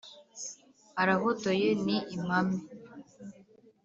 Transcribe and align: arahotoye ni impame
arahotoye 1.01 1.67
ni 1.85 1.97
impame 2.15 2.59